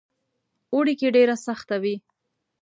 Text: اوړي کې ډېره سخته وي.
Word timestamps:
اوړي 0.73 0.93
کې 0.99 1.07
ډېره 1.15 1.35
سخته 1.47 1.75
وي. 1.83 1.95